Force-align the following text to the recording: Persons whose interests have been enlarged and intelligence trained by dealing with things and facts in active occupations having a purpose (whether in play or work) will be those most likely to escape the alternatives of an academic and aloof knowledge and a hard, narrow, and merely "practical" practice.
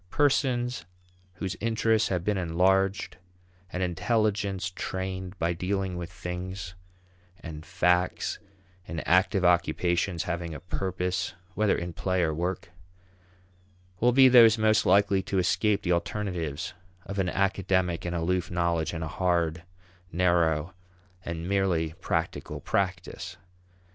Persons 0.09 0.85
whose 1.33 1.55
interests 1.59 2.09
have 2.09 2.23
been 2.23 2.35
enlarged 2.39 3.17
and 3.71 3.83
intelligence 3.83 4.71
trained 4.71 5.37
by 5.37 5.53
dealing 5.53 5.95
with 5.95 6.11
things 6.11 6.73
and 7.41 7.63
facts 7.63 8.39
in 8.87 9.01
active 9.01 9.45
occupations 9.45 10.23
having 10.23 10.55
a 10.55 10.59
purpose 10.59 11.35
(whether 11.53 11.77
in 11.77 11.93
play 11.93 12.23
or 12.23 12.33
work) 12.33 12.71
will 13.99 14.11
be 14.11 14.27
those 14.27 14.57
most 14.57 14.87
likely 14.87 15.21
to 15.21 15.37
escape 15.37 15.83
the 15.83 15.91
alternatives 15.91 16.73
of 17.05 17.19
an 17.19 17.29
academic 17.29 18.03
and 18.03 18.15
aloof 18.15 18.49
knowledge 18.49 18.93
and 18.93 19.03
a 19.03 19.07
hard, 19.07 19.61
narrow, 20.11 20.73
and 21.23 21.47
merely 21.47 21.93
"practical" 22.01 22.59
practice. 22.59 23.37